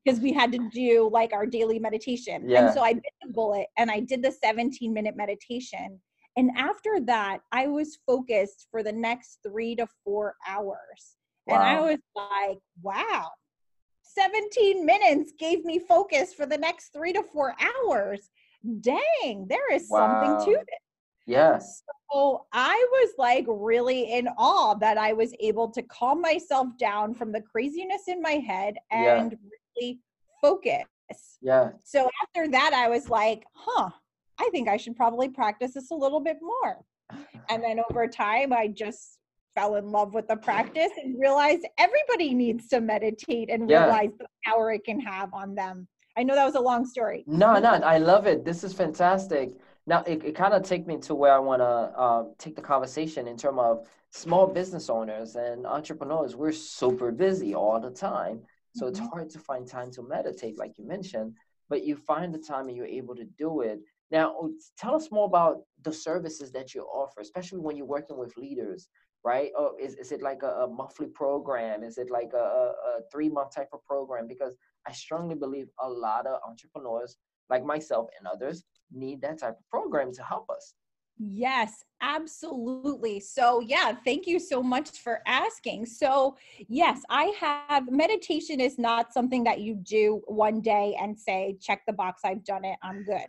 because 0.06 0.20
we 0.20 0.32
had 0.32 0.52
to 0.52 0.70
do 0.72 1.10
like 1.12 1.34
our 1.34 1.46
daily 1.46 1.80
meditation. 1.80 2.48
Yeah. 2.48 2.66
And 2.66 2.74
so 2.74 2.82
I 2.82 2.94
bit 2.94 3.04
the 3.24 3.34
bullet 3.34 3.68
and 3.78 3.90
I 3.90 4.02
did 4.02 4.22
the 4.22 4.32
17 4.32 4.94
minute 4.94 5.16
meditation. 5.16 6.00
And 6.38 6.52
after 6.58 7.00
that, 7.06 7.40
I 7.52 7.68
was 7.68 7.98
focused 8.06 8.68
for 8.70 8.84
the 8.84 8.92
next 8.92 9.40
three 9.46 9.76
to 9.76 9.88
four 10.04 10.36
hours. 10.48 11.18
Wow. 11.48 11.56
And 11.56 11.64
I 11.64 11.82
was 11.82 12.00
like, 12.16 12.58
wow, 12.82 13.30
17 14.04 14.86
minutes 14.86 15.34
gave 15.40 15.64
me 15.64 15.80
focus 15.80 16.34
for 16.34 16.46
the 16.46 16.58
next 16.58 16.90
three 16.94 17.14
to 17.14 17.24
four 17.24 17.56
hours. 17.60 18.30
Dang, 18.82 19.48
there 19.48 19.72
is 19.74 19.88
wow. 19.90 20.24
something 20.24 20.54
to 20.54 20.60
it. 20.60 20.68
Yes. 21.28 21.82
So 22.12 22.46
I 22.54 22.86
was 22.92 23.14
like 23.18 23.46
really 23.48 24.14
in 24.14 24.28
awe 24.38 24.76
that 24.76 24.98
I 24.98 25.14
was 25.14 25.34
able 25.40 25.70
to 25.72 25.82
calm 25.84 26.22
myself 26.22 26.68
down 26.78 27.16
from 27.16 27.32
the 27.32 27.42
craziness 27.42 28.04
in 28.08 28.22
my 28.22 28.34
head 28.34 28.76
and 28.92 29.32
yeah. 29.32 29.38
Really 29.76 30.00
focus. 30.42 30.86
Yeah. 31.42 31.72
So 31.84 32.10
after 32.24 32.50
that, 32.52 32.74
I 32.74 32.90
was 32.90 33.10
like, 33.10 33.46
huh, 33.54 33.90
I 34.40 34.50
think 34.52 34.68
I 34.68 34.78
should 34.78 34.96
probably 34.96 35.30
practice 35.30 35.74
this 35.74 35.92
a 35.92 35.96
little 35.96 36.20
bit 36.20 36.38
more. 36.42 36.84
And 37.50 37.64
then 37.64 37.80
over 37.90 38.08
time, 38.08 38.52
I 38.52 38.68
just 38.68 39.20
fell 39.54 39.76
in 39.76 39.90
love 39.90 40.14
with 40.14 40.28
the 40.28 40.36
practice 40.36 40.92
and 41.02 41.20
realized 41.20 41.66
everybody 41.78 42.34
needs 42.34 42.68
to 42.70 42.82
meditate 42.82 43.50
and 43.50 43.70
yeah. 43.70 43.84
realize 43.86 44.10
the 44.20 44.26
power 44.44 44.72
it 44.72 44.84
can 44.84 45.00
have 45.00 45.34
on 45.34 45.56
them. 45.56 45.88
I 46.18 46.24
know 46.24 46.36
that 46.36 46.46
was 46.46 46.56
a 46.56 46.62
long 46.62 46.86
story. 46.86 47.24
No, 47.28 47.60
no, 47.60 47.70
I 47.70 47.98
love 47.98 48.26
it. 48.26 48.44
This 48.44 48.64
is 48.64 48.74
fantastic. 48.74 49.52
Now, 49.86 50.02
it, 50.04 50.24
it 50.24 50.36
kind 50.36 50.54
of 50.54 50.64
take 50.64 50.88
me 50.88 50.98
to 51.02 51.14
where 51.14 51.34
I 51.34 51.40
want 51.40 51.62
to 51.62 51.66
uh, 51.66 52.24
take 52.38 52.56
the 52.56 52.62
conversation 52.62 53.28
in 53.28 53.38
terms 53.38 53.60
of 53.60 53.88
small 54.12 54.48
business 54.48 54.90
owners 54.90 55.36
and 55.36 55.68
entrepreneurs. 55.68 56.36
We're 56.36 56.52
super 56.52 57.12
busy 57.12 57.54
all 57.54 57.80
the 57.80 57.92
time. 57.92 58.42
So 58.76 58.88
it's 58.88 59.00
mm-hmm. 59.00 59.10
hard 59.10 59.30
to 59.32 59.40
find 59.40 59.68
time 59.68 59.92
to 59.92 60.04
meditate, 60.04 60.58
like 60.58 60.78
you 60.78 60.86
mentioned, 60.86 61.34
but 61.70 61.84
you 61.84 61.96
find 61.96 62.34
the 62.34 62.40
time 62.40 62.68
and 62.68 62.78
you're 62.78 62.86
able 62.86 63.16
to 63.16 63.26
do 63.38 63.62
it. 63.62 63.80
Now, 64.12 64.36
tell 64.78 64.94
us 64.96 65.10
more 65.12 65.26
about 65.26 65.62
the 65.82 65.92
services 65.92 66.52
that 66.52 66.76
you 66.76 66.84
offer, 66.84 67.22
especially 67.22 67.60
when 67.60 67.76
you're 67.76 67.88
working 67.88 68.18
with 68.18 68.38
leaders 68.38 68.88
right? 69.26 69.50
Or 69.58 69.72
oh, 69.72 69.76
is, 69.82 69.96
is 69.96 70.12
it 70.12 70.22
like 70.22 70.44
a, 70.44 70.52
a 70.52 70.68
monthly 70.68 71.08
program? 71.08 71.84
Is 71.84 71.98
it 71.98 72.12
like 72.12 72.32
a, 72.34 72.38
a, 72.38 72.66
a 72.70 73.02
three 73.12 73.28
month 73.28 73.56
type 73.56 73.70
of 73.74 73.84
program? 73.84 74.28
Because 74.28 74.56
I 74.88 74.92
strongly 74.92 75.36
believe 75.36 75.68
a 75.82 75.90
lot 75.90 76.28
of 76.28 76.40
entrepreneurs, 76.48 77.18
like 77.50 77.66
myself 77.66 78.08
and 78.18 78.28
others, 78.28 78.64
need 78.92 79.22
that 79.22 79.40
type 79.40 79.56
of 79.58 79.70
program 79.70 80.14
to 80.14 80.24
help 80.24 80.48
us. 80.52 80.76
Yes, 81.18 81.84
absolutely. 82.02 83.20
So, 83.22 83.62
yeah, 83.62 83.96
thank 84.04 84.28
you 84.28 84.38
so 84.38 84.62
much 84.62 85.00
for 85.00 85.22
asking. 85.26 85.86
So, 85.86 86.36
yes, 86.68 87.02
I 87.10 87.34
have 87.40 87.90
meditation 87.90 88.60
is 88.60 88.78
not 88.78 89.14
something 89.14 89.44
that 89.46 89.62
you 89.62 89.76
do 89.76 90.22
one 90.28 90.60
day 90.60 90.98
and 91.00 91.18
say, 91.18 91.58
check 91.62 91.84
the 91.88 91.94
box, 91.94 92.22
I've 92.26 92.44
done 92.44 92.66
it, 92.66 92.78
I'm 92.84 93.04
good. 93.06 93.28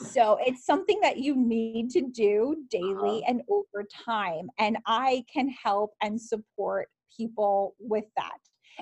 So 0.00 0.38
it's 0.46 0.64
something 0.64 1.00
that 1.00 1.18
you 1.18 1.34
need 1.34 1.90
to 1.90 2.02
do 2.02 2.56
daily 2.70 2.94
uh-huh. 2.94 3.20
and 3.26 3.42
over 3.48 3.84
time. 4.04 4.48
And 4.58 4.78
I 4.86 5.24
can 5.32 5.48
help 5.48 5.92
and 6.02 6.20
support 6.20 6.88
people 7.16 7.74
with 7.80 8.04
that. 8.16 8.38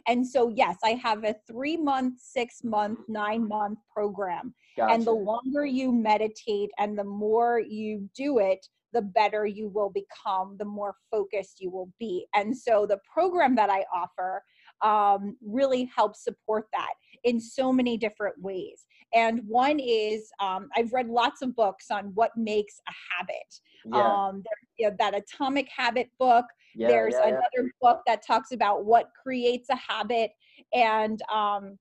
And 0.06 0.26
so, 0.26 0.48
yes, 0.48 0.76
I 0.84 0.90
have 1.02 1.24
a 1.24 1.34
three 1.46 1.76
month, 1.76 2.20
six 2.20 2.62
month, 2.62 3.00
nine 3.08 3.46
month 3.46 3.78
program. 3.92 4.54
Gotcha. 4.76 4.94
And 4.94 5.04
the 5.04 5.12
longer 5.12 5.64
you 5.64 5.92
meditate 5.92 6.70
and 6.78 6.98
the 6.98 7.04
more 7.04 7.60
you 7.60 8.08
do 8.16 8.38
it, 8.38 8.66
the 8.92 9.02
better 9.02 9.46
you 9.46 9.68
will 9.68 9.90
become, 9.90 10.56
the 10.58 10.64
more 10.64 10.94
focused 11.10 11.60
you 11.60 11.70
will 11.70 11.90
be. 11.98 12.26
And 12.34 12.56
so, 12.56 12.86
the 12.86 13.00
program 13.12 13.54
that 13.56 13.70
I 13.70 13.84
offer 13.94 14.42
um, 14.82 15.36
really 15.44 15.90
helps 15.94 16.24
support 16.24 16.66
that 16.72 16.92
in 17.24 17.40
so 17.40 17.72
many 17.72 17.96
different 17.96 18.40
ways. 18.40 18.86
And 19.14 19.40
one 19.46 19.78
is 19.80 20.30
um, 20.40 20.68
I've 20.76 20.92
read 20.92 21.08
lots 21.08 21.42
of 21.42 21.54
books 21.56 21.86
on 21.90 22.12
what 22.14 22.30
makes 22.36 22.80
a 22.88 22.92
habit. 23.16 23.54
Yeah. 23.84 24.26
Um, 24.26 24.42
there, 24.44 24.56
you 24.78 24.90
know, 24.90 24.96
that 24.98 25.14
Atomic 25.14 25.68
Habit 25.74 26.08
book. 26.18 26.44
Yeah, 26.74 26.88
There's 26.88 27.14
yeah, 27.14 27.28
another 27.28 27.72
book 27.80 28.00
that 28.06 28.26
talks 28.26 28.52
about 28.52 28.84
what 28.84 29.08
creates 29.22 29.68
a 29.70 29.76
habit 29.76 30.30
and 30.74 31.20
um, 31.32 31.78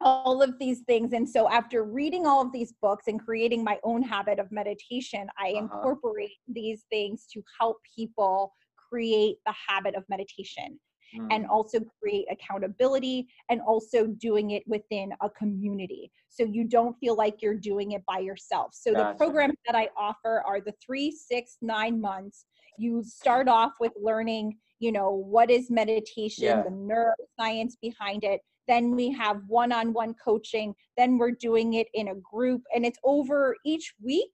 all 0.00 0.42
of 0.42 0.58
these 0.60 0.80
things. 0.80 1.12
And 1.12 1.28
so, 1.28 1.48
after 1.48 1.84
reading 1.84 2.26
all 2.26 2.40
of 2.40 2.52
these 2.52 2.74
books 2.80 3.04
and 3.08 3.20
creating 3.20 3.64
my 3.64 3.78
own 3.82 4.02
habit 4.02 4.38
of 4.38 4.52
meditation, 4.52 5.26
I 5.38 5.50
uh-huh. 5.50 5.58
incorporate 5.62 6.30
these 6.46 6.84
things 6.90 7.26
to 7.32 7.42
help 7.58 7.78
people 7.96 8.52
create 8.76 9.38
the 9.46 9.54
habit 9.68 9.96
of 9.96 10.04
meditation 10.08 10.78
mm. 11.16 11.26
and 11.30 11.46
also 11.46 11.80
create 12.00 12.26
accountability 12.30 13.28
and 13.50 13.60
also 13.62 14.06
doing 14.06 14.50
it 14.50 14.62
within 14.66 15.12
a 15.22 15.30
community. 15.30 16.10
So 16.28 16.44
you 16.44 16.64
don't 16.64 16.96
feel 16.98 17.16
like 17.16 17.42
you're 17.42 17.54
doing 17.54 17.92
it 17.92 18.02
by 18.06 18.18
yourself. 18.18 18.72
So 18.74 18.92
gotcha. 18.92 19.12
the 19.12 19.24
programs 19.24 19.58
that 19.66 19.76
I 19.76 19.88
offer 19.96 20.42
are 20.46 20.60
the 20.60 20.74
three, 20.84 21.10
six, 21.10 21.56
nine 21.62 22.00
months. 22.00 22.46
You 22.78 23.02
start 23.04 23.48
off 23.48 23.72
with 23.80 23.92
learning, 24.00 24.58
you 24.80 24.92
know, 24.92 25.10
what 25.10 25.50
is 25.50 25.70
meditation, 25.70 26.44
yeah. 26.44 26.62
the 26.62 26.70
neuroscience 26.70 27.74
behind 27.80 28.24
it. 28.24 28.40
Then 28.66 28.96
we 28.96 29.12
have 29.12 29.42
one 29.46 29.72
on 29.72 29.92
one 29.92 30.14
coaching. 30.24 30.74
Then 30.96 31.18
we're 31.18 31.32
doing 31.32 31.74
it 31.74 31.86
in 31.94 32.08
a 32.08 32.14
group, 32.14 32.62
and 32.74 32.84
it's 32.84 32.98
over 33.04 33.54
each 33.66 33.92
week 34.02 34.30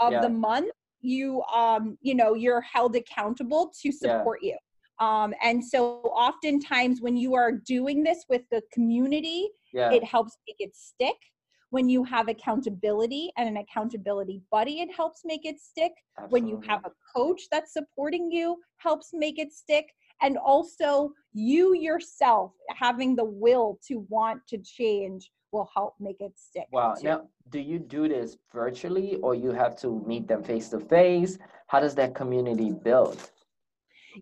of 0.00 0.12
yeah. 0.12 0.20
the 0.20 0.28
month 0.28 0.70
you 1.00 1.42
um 1.54 1.96
you 2.00 2.14
know 2.14 2.34
you're 2.34 2.60
held 2.60 2.96
accountable 2.96 3.72
to 3.80 3.92
support 3.92 4.40
yeah. 4.42 4.50
you 4.52 4.58
um, 5.00 5.32
and 5.42 5.64
so 5.64 6.00
oftentimes 6.14 7.00
when 7.00 7.16
you 7.16 7.34
are 7.34 7.52
doing 7.52 8.02
this 8.02 8.24
with 8.28 8.42
the 8.50 8.62
community, 8.72 9.48
yeah. 9.72 9.92
it 9.92 10.04
helps 10.04 10.36
make 10.46 10.56
it 10.58 10.74
stick. 10.74 11.16
When 11.70 11.88
you 11.88 12.02
have 12.04 12.28
accountability 12.28 13.30
and 13.36 13.48
an 13.48 13.58
accountability 13.58 14.40
buddy, 14.50 14.80
it 14.80 14.88
helps 14.94 15.20
make 15.24 15.44
it 15.44 15.60
stick. 15.60 15.92
Absolutely. 16.16 16.40
When 16.40 16.48
you 16.48 16.62
have 16.66 16.84
a 16.86 16.90
coach 17.14 17.42
that's 17.52 17.74
supporting 17.74 18.30
you, 18.32 18.56
helps 18.78 19.10
make 19.12 19.38
it 19.38 19.52
stick. 19.52 19.86
And 20.22 20.38
also, 20.38 21.12
you 21.32 21.74
yourself 21.74 22.52
having 22.74 23.14
the 23.14 23.24
will 23.24 23.78
to 23.86 24.06
want 24.08 24.40
to 24.48 24.58
change 24.58 25.30
will 25.52 25.68
help 25.74 25.94
make 26.00 26.20
it 26.20 26.32
stick. 26.36 26.66
Wow. 26.72 26.94
Too. 26.94 27.04
Now, 27.04 27.28
do 27.50 27.60
you 27.60 27.78
do 27.78 28.08
this 28.08 28.36
virtually 28.52 29.16
or 29.16 29.34
you 29.34 29.52
have 29.52 29.78
to 29.80 30.02
meet 30.06 30.26
them 30.26 30.42
face 30.42 30.70
to 30.70 30.80
face? 30.80 31.38
How 31.68 31.80
does 31.80 31.94
that 31.96 32.14
community 32.14 32.72
build? 32.72 33.30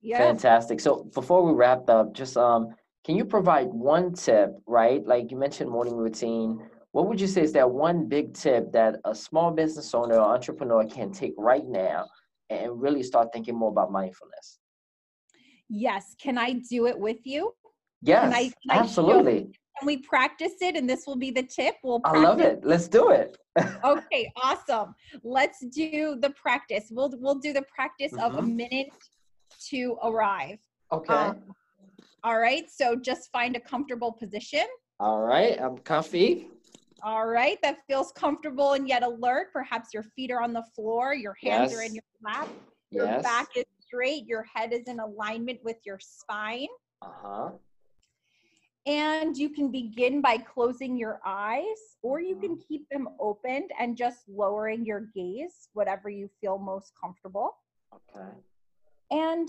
Yeah. 0.03 0.19
Fantastic. 0.19 0.81
So 0.81 1.05
before 1.15 1.45
we 1.45 1.53
wrap 1.53 1.89
up, 1.91 2.15
just 2.15 2.37
um, 2.37 2.75
can 3.05 3.17
you 3.17 3.25
provide 3.25 3.67
one 3.67 4.15
tip, 4.15 4.51
right? 4.67 5.07
Like 5.07 5.31
you 5.31 5.37
mentioned 5.37 5.71
morning 5.71 5.97
routine. 5.97 6.59
What 6.93 7.09
would 7.09 7.21
you 7.21 7.27
say 7.27 7.43
is 7.43 7.53
that 7.53 7.71
one 7.71 8.09
big 8.09 8.33
tip 8.33 8.73
that 8.73 8.97
a 9.05 9.15
small 9.15 9.51
business 9.51 9.95
owner 9.95 10.15
or 10.15 10.23
entrepreneur 10.23 10.87
can 10.87 11.13
take 11.13 11.35
right 11.37 11.67
now 11.67 12.07
and 12.49 12.81
really 12.81 13.03
start 13.03 13.29
thinking 13.33 13.57
more 13.57 13.71
about 13.71 13.93
mindfulness? 13.93 14.59
Yes. 15.69 16.15
Can 16.21 16.39
I 16.39 16.61
do 16.71 16.87
it 16.87 16.99
with 16.99 17.19
you? 17.25 17.53
Yes, 18.03 18.23
can 18.23 18.33
I, 18.33 18.43
can 18.43 18.83
absolutely. 18.83 19.51
Can 19.79 19.87
we 19.87 19.99
practice 19.99 20.55
it 20.61 20.77
and 20.77 20.89
this 20.89 21.07
will 21.07 21.17
be 21.17 21.31
the 21.31 21.43
tip? 21.43 21.77
We'll 21.83 22.01
I 22.05 22.19
love 22.19 22.41
it. 22.41 22.65
Let's 22.65 22.89
do 22.89 23.11
it. 23.11 23.37
okay, 23.85 24.31
awesome. 24.43 24.95
Let's 25.23 25.65
do 25.67 26.17
the 26.21 26.31
practice. 26.31 26.87
We'll 26.91 27.13
we'll 27.19 27.37
do 27.37 27.53
the 27.53 27.65
practice 27.75 28.13
mm-hmm. 28.13 28.25
of 28.25 28.37
a 28.37 28.43
mm-hmm. 28.43 28.57
minute 28.57 28.89
to 29.71 29.97
arrive. 30.03 30.59
Okay. 30.93 31.13
Um, 31.13 31.43
all 32.25 32.39
right. 32.39 32.65
So 32.71 32.97
just 32.97 33.31
find 33.31 33.55
a 33.57 33.61
comfortable 33.61 34.13
position. 34.13 34.67
All 34.99 35.21
right. 35.21 35.61
I'm 35.61 35.79
comfy. 35.79 36.49
All 37.03 37.27
right. 37.27 37.59
That 37.63 37.79
feels 37.87 38.13
comfortable 38.13 38.73
and 38.73 38.89
yet 38.89 39.03
alert. 39.03 39.53
Perhaps 39.53 39.91
your 39.93 40.03
feet 40.03 40.31
are 40.31 40.43
on 40.43 40.53
the 40.53 40.65
floor, 40.75 41.15
your 41.15 41.37
hands 41.43 41.73
yes. 41.73 41.79
are 41.79 41.83
in 41.83 41.95
your 41.95 42.05
lap, 42.23 42.49
your 42.91 43.07
yes. 43.07 43.23
back 43.23 43.49
is 43.55 43.65
straight. 43.81 44.27
Your 44.27 44.45
head 44.55 44.73
is 44.73 44.85
in 44.87 45.01
alignment 45.01 45.61
with 45.63 45.77
your 45.85 45.99
spine. 46.01 46.69
Uh 47.03 47.09
huh. 47.23 47.51
And 48.87 49.37
you 49.37 49.49
can 49.51 49.73
begin 49.73 50.21
by 50.21 50.39
closing 50.39 50.97
your 50.97 51.21
eyes, 51.27 51.97
or 52.03 52.21
you 52.21 52.37
can 52.37 52.57
keep 52.57 52.89
them 52.89 53.09
opened 53.19 53.73
and 53.81 53.97
just 53.97 54.29
lowering 54.29 54.85
your 54.85 55.01
gaze, 55.13 55.69
whatever 55.73 56.09
you 56.09 56.31
feel 56.41 56.57
most 56.57 56.93
comfortable. 57.01 57.57
Okay. 57.93 58.29
And 59.11 59.49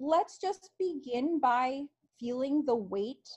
let's 0.00 0.38
just 0.38 0.70
begin 0.76 1.38
by 1.38 1.82
feeling 2.18 2.64
the 2.64 2.74
weight 2.74 3.28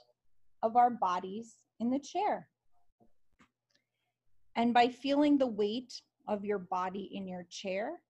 of 0.63 0.75
our 0.75 0.89
bodies 0.89 1.53
in 1.79 1.91
the 1.91 1.99
chair. 1.99 2.49
And 4.55 4.73
by 4.73 4.87
feeling 4.87 5.37
the 5.37 5.47
weight 5.47 6.01
of 6.27 6.43
your 6.43 6.59
body 6.59 7.09
in 7.13 7.27
your 7.27 7.43
chair, 7.43 8.01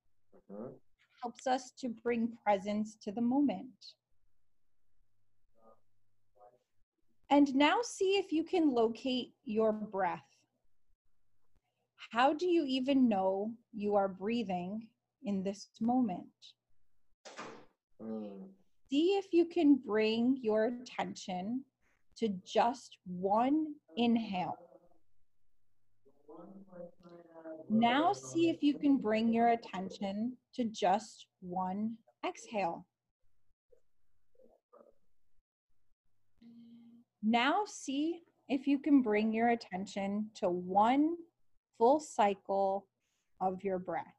Mhm. 0.49 0.79
helps 1.21 1.45
us 1.45 1.71
to 1.71 1.89
bring 1.89 2.37
presence 2.37 2.95
to 2.95 3.11
the 3.11 3.21
moment. 3.21 3.95
And 7.31 7.55
now 7.55 7.77
see 7.81 8.17
if 8.17 8.33
you 8.33 8.43
can 8.43 8.69
locate 8.69 9.33
your 9.45 9.71
breath. 9.71 10.27
How 12.11 12.33
do 12.33 12.45
you 12.45 12.65
even 12.67 13.07
know 13.07 13.53
you 13.73 13.95
are 13.95 14.09
breathing 14.09 14.87
in 15.23 15.41
this 15.41 15.69
moment? 15.79 16.27
Mm. 18.03 18.49
See 18.89 19.11
if 19.17 19.27
you 19.31 19.45
can 19.45 19.75
bring 19.75 20.39
your 20.41 20.65
attention 20.65 21.63
to 22.17 22.27
just 22.45 22.97
one 23.05 23.75
inhale. 23.95 24.57
Now, 27.69 28.11
see 28.11 28.49
if 28.49 28.61
you 28.61 28.77
can 28.77 28.97
bring 28.97 29.31
your 29.31 29.49
attention 29.49 30.35
to 30.55 30.65
just 30.65 31.27
one 31.39 31.95
exhale. 32.27 32.85
Now, 37.23 37.63
see 37.65 38.23
if 38.49 38.67
you 38.67 38.79
can 38.79 39.01
bring 39.01 39.31
your 39.33 39.49
attention 39.49 40.31
to 40.35 40.49
one 40.49 41.15
full 41.77 41.99
cycle 41.99 42.87
of 43.39 43.63
your 43.63 43.79
breath 43.79 44.17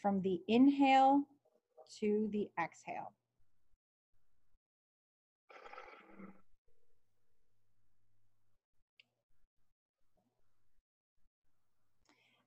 from 0.00 0.22
the 0.22 0.40
inhale 0.48 1.22
to 2.00 2.28
the 2.32 2.48
exhale. 2.58 3.12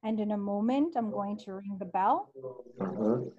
And 0.04 0.20
in 0.20 0.32
a 0.32 0.38
moment, 0.38 0.96
I'm 0.96 1.10
going 1.10 1.38
to 1.46 1.54
ring 1.54 1.78
the 1.80 1.86
bell, 1.86 2.32
Mhm. 2.78 3.34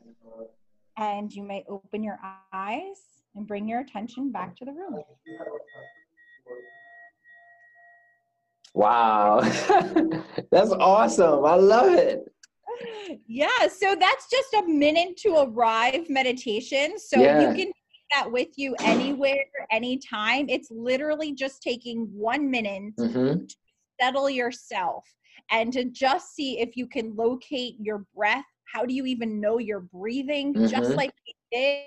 and 0.97 1.33
you 1.33 1.45
may 1.45 1.65
open 1.69 2.03
your 2.03 2.19
eyes 2.53 3.26
and 3.37 3.47
bring 3.47 3.69
your 3.69 3.81
attention 3.81 4.33
back 4.33 4.57
to 4.57 4.65
the 4.65 4.73
room. 4.73 5.03
Wow. 8.75 9.41
That's 10.51 10.71
awesome. 10.73 11.45
I 11.45 11.55
love 11.57 11.95
it. 11.95 12.33
Yeah, 13.27 13.69
so 13.69 13.95
that's 13.99 14.29
just 14.29 14.53
a 14.55 14.67
minute 14.67 15.17
to 15.19 15.37
arrive 15.49 16.11
meditation. 16.11 16.99
So 16.99 17.21
Yeah. 17.21 17.41
you 17.41 17.47
can 17.49 17.67
take 17.67 18.07
that 18.13 18.31
with 18.31 18.49
you 18.57 18.75
anywhere, 18.85 19.45
anytime. 19.71 20.49
It's 20.49 20.71
literally 20.71 21.33
just 21.33 21.63
taking 21.63 22.07
one 22.13 22.51
minute 22.51 22.95
hmm 22.99 23.45
settle 23.99 24.29
yourself 24.29 25.07
and 25.51 25.73
to 25.73 25.85
just 25.85 26.35
see 26.35 26.59
if 26.61 26.77
you 26.77 26.87
can 26.87 27.17
locate 27.17 27.77
your 27.81 28.05
breath. 28.15 28.45
How 28.71 28.85
do 28.85 28.93
you 28.93 29.07
even 29.07 29.41
know 29.41 29.59
you're 29.59 29.81
breathing? 29.81 30.53
Just 30.69 30.91
Mhm. 30.91 30.97
like 30.97 31.13
we 31.27 31.35
did. 31.51 31.85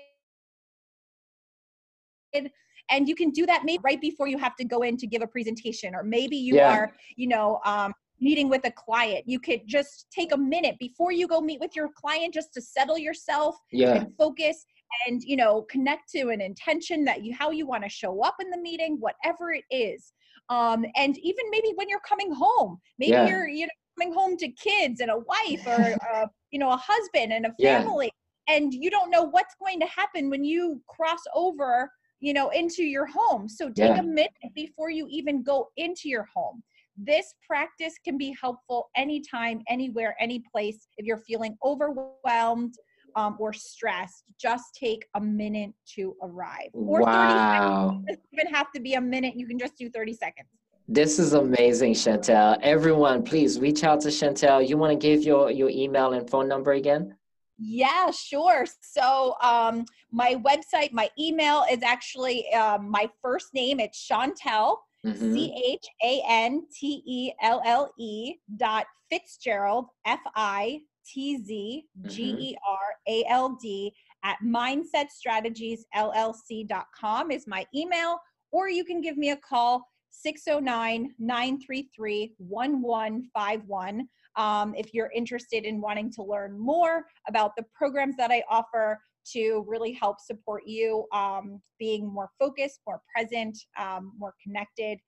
And 2.90 3.08
you 3.08 3.14
can 3.14 3.30
do 3.30 3.46
that 3.46 3.62
maybe 3.64 3.80
right 3.84 4.00
before 4.00 4.26
you 4.26 4.36
have 4.38 4.56
to 4.56 4.64
go 4.64 4.82
in 4.82 4.96
to 4.96 5.06
give 5.06 5.22
a 5.22 5.26
presentation, 5.26 5.94
or 5.94 6.02
maybe 6.02 6.36
you 6.36 6.56
Yeah. 6.56 6.72
are, 6.72 6.94
you 7.16 7.28
know, 7.28 7.60
um, 7.64 7.92
meeting 8.20 8.48
with 8.48 8.64
a 8.66 8.70
client. 8.72 9.24
You 9.26 9.40
could 9.40 9.62
just 9.66 10.06
take 10.10 10.32
a 10.32 10.36
minute 10.36 10.76
before 10.78 11.12
you 11.12 11.26
go 11.26 11.40
meet 11.40 11.60
with 11.60 11.74
your 11.74 11.88
client 11.94 12.34
just 12.34 12.52
to 12.54 12.60
settle 12.60 12.98
yourself 12.98 13.56
Yeah. 13.70 13.94
and 13.94 14.14
focus 14.18 14.64
and 15.06 15.22
you 15.22 15.36
know 15.36 15.62
connect 15.70 16.10
to 16.10 16.28
an 16.28 16.40
intention 16.40 17.04
that 17.04 17.24
you 17.24 17.34
how 17.34 17.50
you 17.50 17.66
want 17.66 17.82
to 17.84 17.88
show 17.88 18.22
up 18.22 18.36
in 18.40 18.50
the 18.50 18.58
meeting 18.58 18.96
whatever 18.98 19.52
it 19.52 19.64
is 19.70 20.12
um 20.48 20.84
and 20.96 21.16
even 21.18 21.44
maybe 21.50 21.72
when 21.76 21.88
you're 21.88 22.00
coming 22.00 22.32
home 22.32 22.78
maybe 22.98 23.12
Yeah. 23.12 23.26
you're 23.28 23.48
you 23.48 23.66
know 23.66 23.70
coming 23.98 24.12
home 24.12 24.36
to 24.36 24.48
kids 24.48 25.00
and 25.00 25.10
a 25.10 25.18
wife 25.18 25.64
or 25.66 25.96
uh, 26.14 26.26
you 26.50 26.58
know 26.58 26.70
a 26.70 26.76
husband 26.76 27.32
and 27.32 27.46
a 27.46 27.54
family 27.62 28.10
and 28.48 28.74
you 28.74 28.90
don't 28.90 29.10
know 29.10 29.22
what's 29.22 29.54
going 29.62 29.78
to 29.78 29.86
happen 29.86 30.28
when 30.28 30.44
you 30.44 30.82
cross 30.88 31.20
over 31.34 31.90
you 32.20 32.32
know 32.32 32.48
into 32.50 32.82
your 32.82 33.06
home 33.06 33.48
so 33.48 33.68
take 33.68 33.96
Yeah. 33.96 34.00
a 34.00 34.02
minute 34.02 34.30
before 34.54 34.90
you 34.90 35.06
even 35.10 35.42
go 35.42 35.68
into 35.76 36.08
your 36.08 36.26
home 36.34 36.62
this 36.96 37.34
practice 37.46 37.94
can 38.04 38.18
be 38.18 38.36
helpful 38.40 38.90
anytime 38.96 39.62
anywhere 39.68 40.14
any 40.20 40.42
place 40.52 40.88
if 40.98 41.06
you're 41.06 41.22
feeling 41.26 41.56
overwhelmed 41.64 42.74
um, 43.16 43.36
or 43.38 43.52
stressed, 43.52 44.24
just 44.40 44.64
take 44.78 45.06
a 45.14 45.20
minute 45.20 45.72
to 45.94 46.14
arrive. 46.22 46.68
Or 46.72 47.00
30 47.00 47.10
Wow. 47.12 47.50
seconds. 47.50 48.04
It 48.06 48.06
doesn't 48.06 48.28
even 48.32 48.54
have 48.54 48.70
to 48.72 48.80
be 48.80 48.94
a 48.94 49.00
minute. 49.00 49.34
You 49.36 49.46
can 49.46 49.58
just 49.58 49.76
do 49.76 49.90
30 49.90 50.14
seconds. 50.14 50.48
This 50.88 51.18
is 51.18 51.34
amazing, 51.34 51.94
Chantelle. 51.94 52.58
Everyone, 52.62 53.22
please 53.22 53.60
reach 53.60 53.84
out 53.84 54.00
to 54.02 54.10
Chantelle. 54.10 54.60
You 54.60 54.76
want 54.76 54.92
to 54.92 54.98
give 54.98 55.22
your, 55.22 55.50
your 55.50 55.70
email 55.70 56.12
and 56.12 56.28
phone 56.28 56.48
number 56.48 56.72
again? 56.72 57.16
Yeah, 57.62 58.10
sure. 58.10 58.64
So 58.80 59.34
um, 59.42 59.84
my 60.10 60.36
website, 60.36 60.92
my 60.92 61.10
email 61.18 61.64
is 61.70 61.82
actually 61.82 62.50
um, 62.54 62.90
my 62.90 63.06
first 63.22 63.48
name. 63.54 63.80
It's 63.80 63.98
Chantelle, 63.98 64.78
Mhm. 65.04 65.32
C 65.34 65.52
H 65.66 65.86
A 66.04 66.22
N 66.28 66.66
T 66.78 67.02
E 67.06 67.32
L 67.42 67.60
L 67.64 67.90
E 67.98 68.34
dot 68.56 68.86
Fitzgerald, 69.10 69.86
F 70.04 70.20
I 70.36 70.80
T 71.06 71.38
Z 71.42 71.84
G 72.06 72.36
E 72.38 72.56
R 72.68 72.94
A 73.08 73.24
L 73.28 73.56
D 73.62 73.92
at 74.24 74.36
mindsetstrategiesllc.com 74.44 77.30
is 77.30 77.46
my 77.46 77.64
email, 77.74 78.18
or 78.52 78.68
you 78.68 78.84
can 78.84 79.00
give 79.00 79.16
me 79.16 79.30
a 79.30 79.36
call 79.36 79.86
609 80.10 81.14
933 81.18 82.34
1151 82.38 84.08
um, 84.36 84.74
if 84.76 84.94
you're 84.94 85.10
interested 85.14 85.64
in 85.64 85.80
wanting 85.80 86.10
to 86.12 86.22
learn 86.22 86.58
more 86.58 87.04
about 87.28 87.56
the 87.56 87.64
programs 87.74 88.16
that 88.16 88.30
I 88.30 88.42
offer 88.48 88.98
to 89.32 89.64
really 89.66 89.92
help 89.92 90.20
support 90.20 90.62
you 90.66 91.06
um, 91.12 91.60
being 91.78 92.12
more 92.12 92.30
focused, 92.38 92.80
more 92.86 93.00
present, 93.14 93.58
um, 93.78 94.12
more 94.18 94.34
connected. 94.42 94.98